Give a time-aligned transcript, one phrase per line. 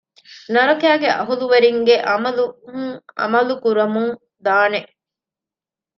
[0.53, 2.53] ނަރަކައިގެ އަހުލުވެރިންގެ ޢަމަލުން
[3.19, 4.11] ޢަމަލު ކުރަމުން
[4.45, 4.81] ދާނެ